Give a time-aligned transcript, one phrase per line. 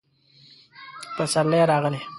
[1.17, 2.01] پسرلی راغلی